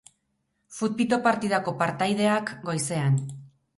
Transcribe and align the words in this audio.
Futbito 0.77 1.19
partidako 1.27 1.75
partaideak, 1.85 2.51
goizean. 2.71 3.21